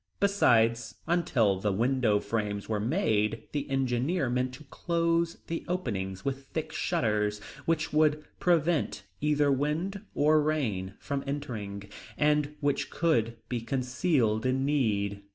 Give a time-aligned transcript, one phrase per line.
[0.19, 6.45] Besides, until the window frames were made, the engineer meant to close the openings with
[6.45, 11.83] thick shutters, which would prevent either wind or rain from entering,
[12.17, 15.21] and which could be concealed in need.